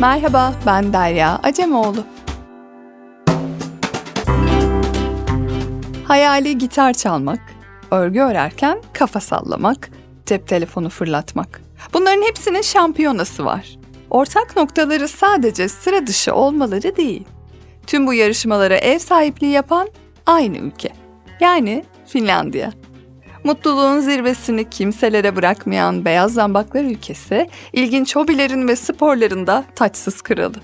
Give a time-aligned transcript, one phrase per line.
[0.00, 2.04] Merhaba, ben Derya Acemoğlu.
[6.04, 7.40] Hayali gitar çalmak,
[7.90, 9.90] örgü örerken kafa sallamak,
[10.26, 11.69] cep telefonu fırlatmak.
[11.94, 13.78] Bunların hepsinin şampiyonası var.
[14.10, 17.24] Ortak noktaları sadece sıra dışı olmaları değil.
[17.86, 19.88] Tüm bu yarışmalara ev sahipliği yapan
[20.26, 20.88] aynı ülke.
[21.40, 22.72] Yani Finlandiya.
[23.44, 30.54] Mutluluğun zirvesini kimselere bırakmayan beyaz zambaklar ülkesi, ilginç hobilerin ve sporlarında taçsız kralı.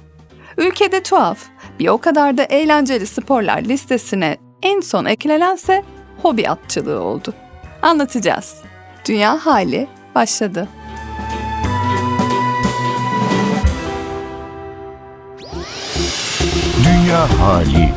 [0.59, 1.39] Ülkede tuhaf,
[1.79, 5.83] bir o kadar da eğlenceli sporlar listesine en son eklenense
[6.23, 7.35] hobi atçılığı oldu.
[7.83, 8.63] Anlatacağız.
[9.09, 10.69] Dünya hali başladı.
[17.07, 17.93] Dünya hali.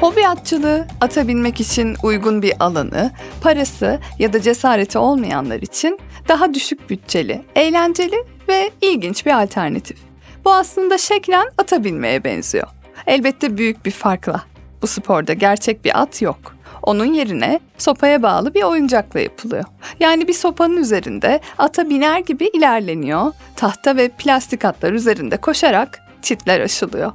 [0.00, 3.10] Hobi atçılığı ata binmek için uygun bir alanı,
[3.42, 9.98] parası ya da cesareti olmayanlar için daha düşük bütçeli, eğlenceli ve ilginç bir alternatif.
[10.44, 12.68] Bu aslında şeklen ata binmeye benziyor.
[13.06, 14.57] Elbette büyük bir farkla.
[14.82, 16.58] Bu sporda gerçek bir at yok.
[16.82, 19.64] Onun yerine sopaya bağlı bir oyuncakla yapılıyor.
[20.00, 23.32] Yani bir sopanın üzerinde ata biner gibi ilerleniyor.
[23.56, 27.12] Tahta ve plastik atlar üzerinde koşarak çitler aşılıyor.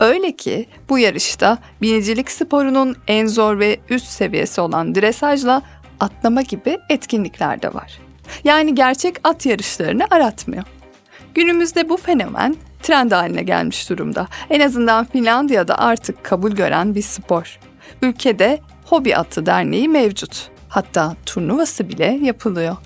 [0.00, 5.62] Öyle ki bu yarışta binicilik sporunun en zor ve üst seviyesi olan dresajla
[6.00, 7.98] atlama gibi etkinlikler de var.
[8.44, 10.64] Yani gerçek at yarışlarını aratmıyor.
[11.34, 14.28] Günümüzde bu fenomen trend haline gelmiş durumda.
[14.50, 17.58] En azından Finlandiya'da artık kabul gören bir spor.
[18.02, 20.50] Ülkede Hobi Atı Derneği mevcut.
[20.68, 22.76] Hatta turnuvası bile yapılıyor.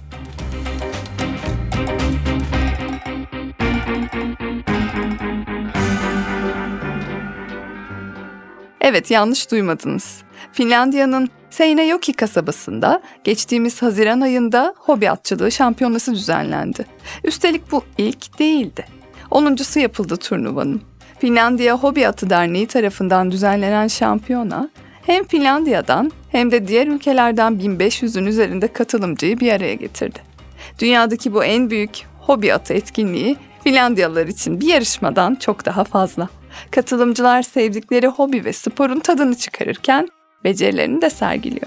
[8.81, 10.23] Evet yanlış duymadınız.
[10.59, 16.87] Finlandiya'nın Seinäjoki kasabasında geçtiğimiz Haziran ayında hobi atçılığı şampiyonası düzenlendi.
[17.25, 18.85] Üstelik bu ilk değildi.
[19.31, 20.83] Onuncusu yapıldı turnuvanın.
[21.19, 24.71] Finlandiya Hobi Atı Derneği tarafından düzenlenen şampiyona
[25.07, 30.19] hem Finlandiya'dan hem de diğer ülkelerden 1500'ün üzerinde katılımcıyı bir araya getirdi.
[30.79, 36.29] Dünyadaki bu en büyük hobi atı etkinliği Finlandiyalılar için bir yarışmadan çok daha fazla.
[36.71, 40.09] Katılımcılar sevdikleri hobi ve sporun tadını çıkarırken
[40.45, 41.67] becerilerini de sergiliyor.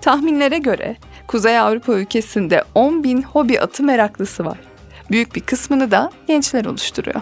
[0.00, 0.96] Tahminlere göre
[1.26, 4.58] Kuzey Avrupa ülkesinde 10 bin hobi atı meraklısı var.
[5.10, 7.20] Büyük bir kısmını da gençler oluşturuyor.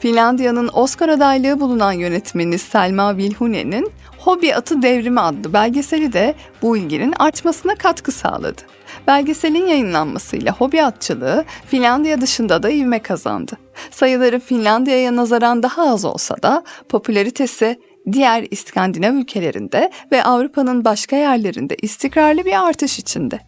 [0.00, 7.14] Finlandiya'nın Oscar adaylığı bulunan yönetmeni Selma Vilhunen'in Hobi Atı Devrimi adlı belgeseli de bu ilginin
[7.18, 8.62] artmasına katkı sağladı.
[9.06, 13.52] Belgeselin yayınlanmasıyla hobi atçılığı Finlandiya dışında da ivme kazandı.
[13.90, 17.80] Sayıları Finlandiya'ya nazaran daha az olsa da popülaritesi
[18.12, 23.40] diğer İskandinav ülkelerinde ve Avrupa'nın başka yerlerinde istikrarlı bir artış içinde.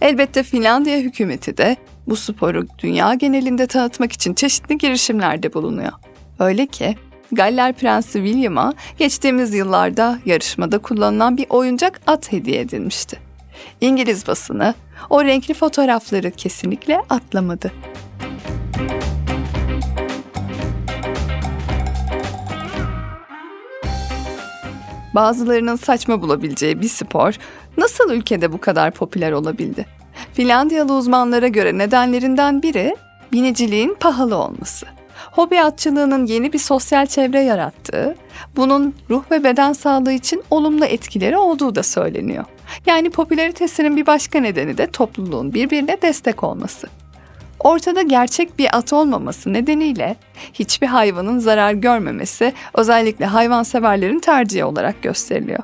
[0.00, 1.76] Elbette Finlandiya hükümeti de
[2.06, 5.92] bu sporu dünya genelinde tanıtmak için çeşitli girişimlerde bulunuyor.
[6.38, 6.96] Öyle ki
[7.32, 13.18] Galler Prensi William'a geçtiğimiz yıllarda yarışmada kullanılan bir oyuncak at hediye edilmişti.
[13.80, 14.74] İngiliz basını
[15.10, 17.72] o renkli fotoğrafları kesinlikle atlamadı.
[25.14, 27.34] Bazılarının saçma bulabileceği bir spor
[27.76, 29.86] nasıl ülkede bu kadar popüler olabildi?
[30.32, 32.96] Finlandiyalı uzmanlara göre nedenlerinden biri
[33.32, 34.86] biniciliğin pahalı olması.
[35.32, 38.14] Hobi atçılığının yeni bir sosyal çevre yarattığı,
[38.56, 42.44] bunun ruh ve beden sağlığı için olumlu etkileri olduğu da söyleniyor.
[42.86, 46.88] Yani popülaritesinin bir başka nedeni de topluluğun birbirine destek olması.
[47.64, 50.16] Ortada gerçek bir at olmaması nedeniyle
[50.52, 55.62] hiçbir hayvanın zarar görmemesi özellikle hayvanseverlerin tercihi olarak gösteriliyor.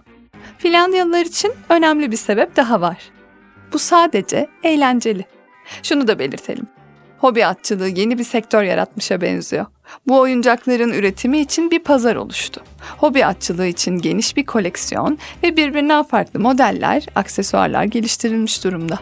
[0.58, 2.96] Finlandiyalılar için önemli bir sebep daha var.
[3.72, 5.24] Bu sadece eğlenceli.
[5.82, 6.66] Şunu da belirtelim.
[7.18, 9.66] Hobi atçılığı yeni bir sektör yaratmışa benziyor.
[10.06, 12.62] Bu oyuncakların üretimi için bir pazar oluştu.
[12.98, 18.98] Hobi atçılığı için geniş bir koleksiyon ve birbirinden farklı modeller, aksesuarlar geliştirilmiş durumda.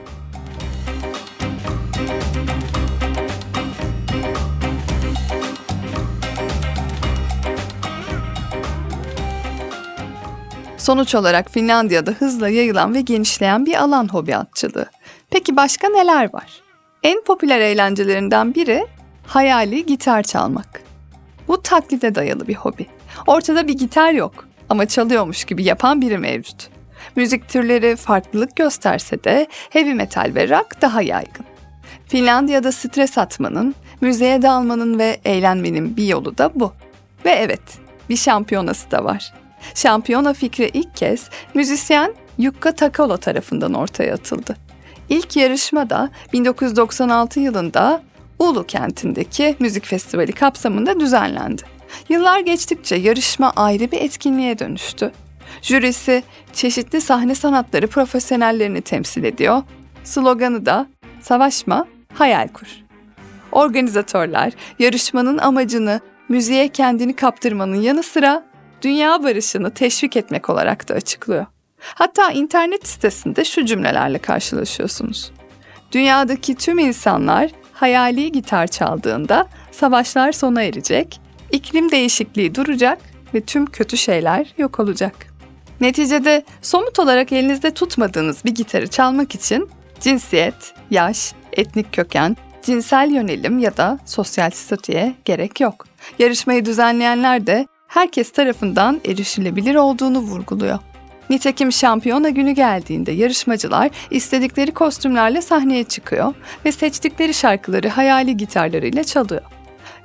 [10.88, 14.86] Sonuç olarak Finlandiya'da hızla yayılan ve genişleyen bir alan hobi atçılığı.
[15.30, 16.62] Peki başka neler var?
[17.02, 18.86] En popüler eğlencelerinden biri
[19.26, 20.82] hayali gitar çalmak.
[21.48, 22.86] Bu taklide dayalı bir hobi.
[23.26, 26.68] Ortada bir gitar yok ama çalıyormuş gibi yapan biri mevcut.
[27.16, 31.46] Müzik türleri farklılık gösterse de heavy metal ve rock daha yaygın.
[32.06, 36.72] Finlandiya'da stres atmanın, müzeye dalmanın ve eğlenmenin bir yolu da bu.
[37.24, 39.32] Ve evet, bir şampiyonası da var.
[39.74, 44.56] Şampiyona fikri ilk kez müzisyen Jukka Takalo tarafından ortaya atıldı.
[45.08, 48.02] İlk yarışma da 1996 yılında
[48.38, 51.62] Ulu kentindeki müzik festivali kapsamında düzenlendi.
[52.08, 55.12] Yıllar geçtikçe yarışma ayrı bir etkinliğe dönüştü.
[55.62, 56.22] Jürisi
[56.52, 59.62] çeşitli sahne sanatları profesyonellerini temsil ediyor.
[60.04, 60.86] Sloganı da
[61.20, 62.66] savaşma, hayal kur.
[63.52, 68.44] Organizatörler yarışmanın amacını müziğe kendini kaptırmanın yanı sıra
[68.82, 71.46] dünya barışını teşvik etmek olarak da açıklıyor.
[71.80, 75.32] Hatta internet sitesinde şu cümlelerle karşılaşıyorsunuz.
[75.92, 81.20] Dünyadaki tüm insanlar hayali gitar çaldığında savaşlar sona erecek,
[81.52, 82.98] iklim değişikliği duracak
[83.34, 85.14] ve tüm kötü şeyler yok olacak.
[85.80, 89.70] Neticede somut olarak elinizde tutmadığınız bir gitarı çalmak için
[90.00, 95.86] cinsiyet, yaş, etnik köken, cinsel yönelim ya da sosyal statüye gerek yok.
[96.18, 100.78] Yarışmayı düzenleyenler de herkes tarafından erişilebilir olduğunu vurguluyor.
[101.30, 109.42] Nitekim şampiyona günü geldiğinde yarışmacılar istedikleri kostümlerle sahneye çıkıyor ve seçtikleri şarkıları hayali gitarlarıyla çalıyor.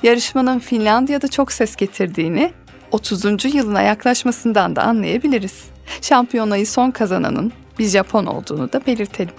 [0.03, 2.51] Yarışmanın Finlandiya'da çok ses getirdiğini
[2.91, 3.55] 30.
[3.55, 5.63] yılına yaklaşmasından da anlayabiliriz.
[6.01, 9.33] Şampiyonayı son kazananın bir Japon olduğunu da belirtelim.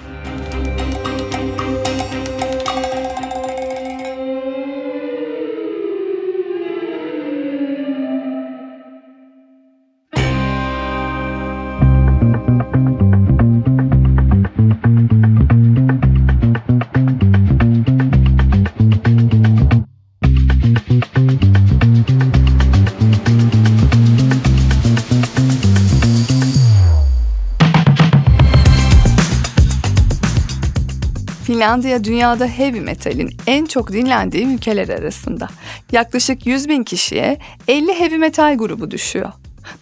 [31.64, 35.48] Finlandiya dünyada heavy metalin en çok dinlendiği ülkeler arasında.
[35.92, 37.38] Yaklaşık 100 bin kişiye
[37.68, 39.32] 50 heavy metal grubu düşüyor.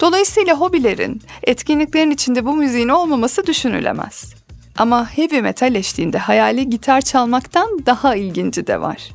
[0.01, 4.35] Dolayısıyla hobilerin, etkinliklerin içinde bu müziğin olmaması düşünülemez.
[4.77, 9.11] Ama heavy metal eşliğinde hayali gitar çalmaktan daha ilginci de var.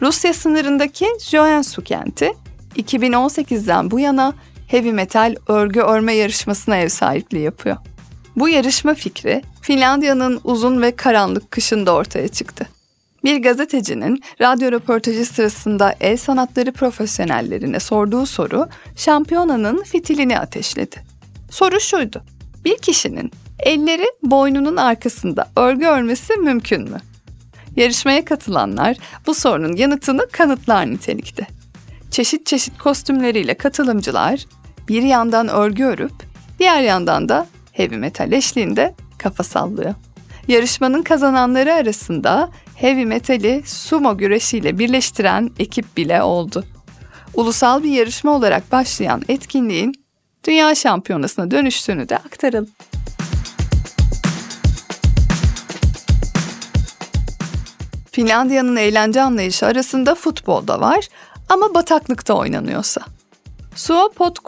[0.00, 2.32] Rusya sınırındaki Joensu kenti
[2.76, 4.34] 2018'den bu yana
[4.66, 7.76] heavy metal örgü örme yarışmasına ev sahipliği yapıyor.
[8.36, 12.68] Bu yarışma fikri Finlandiya'nın uzun ve karanlık kışında ortaya çıktı.
[13.24, 20.96] Bir gazetecinin radyo röportajı sırasında el sanatları profesyonellerine sorduğu soru şampiyonanın fitilini ateşledi.
[21.50, 22.22] Soru şuydu.
[22.64, 26.98] Bir kişinin elleri boynunun arkasında örgü örmesi mümkün mü?
[27.76, 28.96] Yarışmaya katılanlar
[29.26, 31.46] bu sorunun yanıtını kanıtlar nitelikte.
[32.10, 34.46] Çeşit çeşit kostümleriyle katılımcılar
[34.88, 36.12] bir yandan örgü örüp
[36.58, 39.94] diğer yandan da heavy metal eşliğinde kafa sallıyor.
[40.48, 46.64] Yarışmanın kazananları arasında heavy metali sumo güreşiyle birleştiren ekip bile oldu.
[47.34, 49.94] Ulusal bir yarışma olarak başlayan etkinliğin
[50.44, 52.70] dünya şampiyonasına dönüştüğünü de aktaralım.
[58.12, 61.08] Finlandiya'nın eğlence anlayışı arasında futbol da var
[61.48, 63.02] ama bataklıkta oynanıyorsa.
[63.74, 64.38] Suopot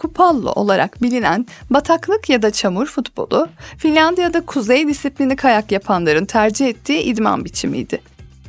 [0.56, 7.44] olarak bilinen bataklık ya da çamur futbolu, Finlandiya'da kuzey disiplini kayak yapanların tercih ettiği idman
[7.44, 8.00] biçimiydi.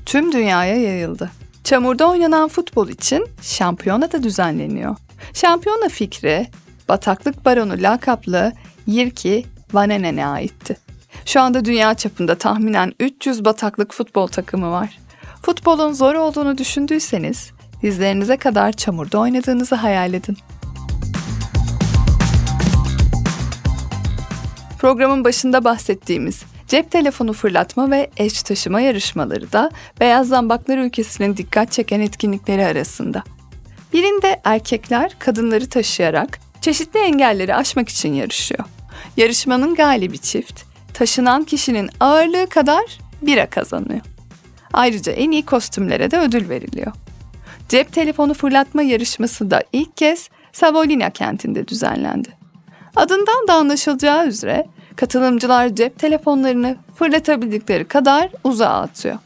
[0.05, 1.31] Tüm dünyaya yayıldı.
[1.63, 4.95] Çamurda oynanan futbol için şampiyona da düzenleniyor.
[5.33, 6.47] Şampiyona fikri
[6.89, 8.53] bataklık baronu lakaplı
[8.87, 10.77] Yirki Vanenen'e aitti.
[11.25, 14.97] Şu anda dünya çapında tahminen 300 bataklık futbol takımı var.
[15.41, 17.51] Futbolun zor olduğunu düşündüyseniz
[17.81, 20.37] dizlerinize kadar çamurda oynadığınızı hayal edin.
[24.85, 31.71] Programın başında bahsettiğimiz cep telefonu fırlatma ve eş taşıma yarışmaları da Beyaz Zambaklar ülkesinin dikkat
[31.71, 33.23] çeken etkinlikleri arasında.
[33.93, 38.63] Birinde erkekler kadınları taşıyarak çeşitli engelleri aşmak için yarışıyor.
[39.17, 40.61] Yarışmanın galibi çift,
[40.93, 44.01] taşınan kişinin ağırlığı kadar bira kazanıyor.
[44.73, 46.91] Ayrıca en iyi kostümlere de ödül veriliyor.
[47.69, 52.29] Cep telefonu fırlatma yarışması da ilk kez Savolina kentinde düzenlendi.
[52.95, 59.17] Adından da anlaşılacağı üzere katılımcılar cep telefonlarını fırlatabildikleri kadar uzağa atıyor.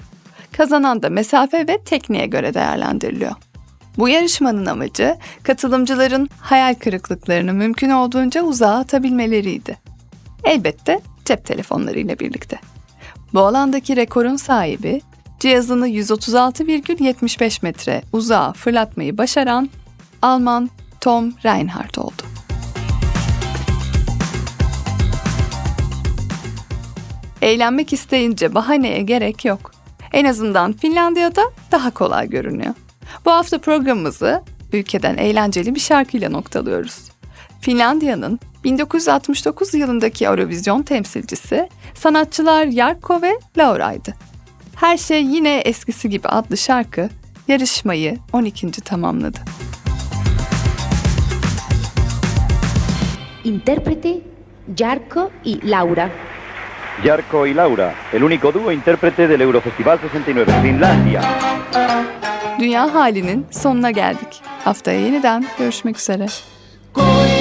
[0.51, 3.31] Kazanan da mesafe ve tekniğe göre değerlendiriliyor.
[3.97, 9.77] Bu yarışmanın amacı katılımcıların hayal kırıklıklarını mümkün olduğunca uzağa atabilmeleriydi.
[10.43, 12.59] Elbette cep telefonlarıyla birlikte.
[13.33, 15.01] Bu alandaki rekorun sahibi
[15.39, 19.69] cihazını 136,75 metre uzağa fırlatmayı başaran
[20.21, 20.69] Alman
[21.01, 22.28] Tom Reinhardt oldu.
[27.41, 29.71] Eğlenmek isteyince bahaneye gerek yok.
[30.13, 31.41] En azından Finlandiya'da
[31.71, 32.73] daha kolay görünüyor.
[33.25, 34.43] Bu hafta programımızı
[34.73, 36.97] ülkeden eğlenceli bir şarkıyla noktalıyoruz.
[37.61, 44.13] Finlandiya'nın 1969 yılındaki Eurovision temsilcisi sanatçılar Jarkko ve Laura'ydı.
[44.75, 47.09] Her şey yine eskisi gibi adlı şarkı
[47.47, 48.71] yarışmayı 12.
[48.71, 49.39] tamamladı.
[53.45, 54.21] Intérprete
[54.77, 56.09] Jarko y Laura.
[57.03, 61.21] Jarko y Laura, el único dúo intérprete del Eurofestival 69, Finlandia.
[62.59, 64.41] Dünya halinin sonuna geldik.
[64.63, 66.27] Haftaya yeniden görüşmek üzere.
[66.99, 67.38] Silloin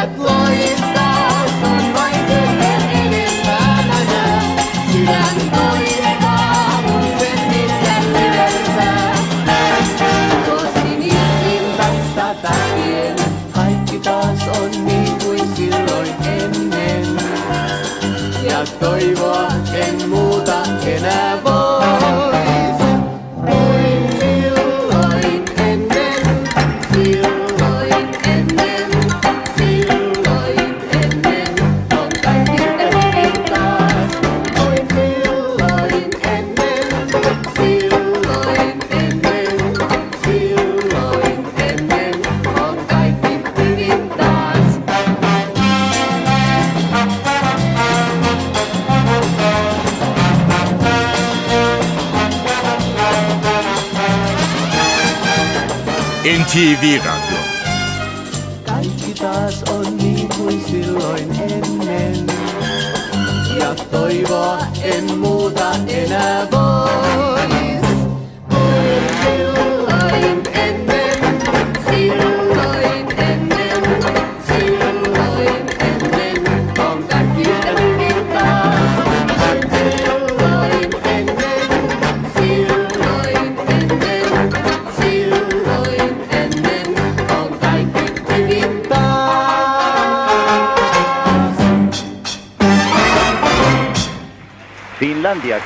[0.00, 0.49] that line.
[56.40, 57.38] NTV Radyo
[58.66, 62.26] Kaikki taas on niin kuin silloin ennen.
[63.60, 67.59] Ja toivoa en muuta enää vois.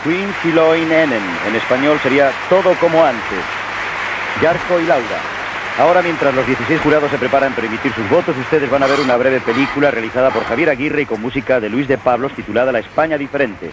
[0.03, 1.23] Queen Filoinenen.
[1.47, 3.39] En español sería todo como antes.
[4.41, 5.21] Jarko y Laura.
[5.79, 9.01] Ahora, mientras los 16 jurados se preparan para emitir sus votos, ustedes van a ver
[9.01, 12.71] una breve película realizada por Javier Aguirre y con música de Luis de Pablos titulada
[12.71, 13.73] La España Diferente.